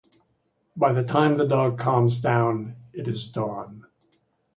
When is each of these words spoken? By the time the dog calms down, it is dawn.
By 0.75 0.93
the 0.93 1.03
time 1.03 1.37
the 1.37 1.45
dog 1.45 1.77
calms 1.77 2.21
down, 2.21 2.75
it 2.91 3.07
is 3.07 3.27
dawn. 3.27 3.85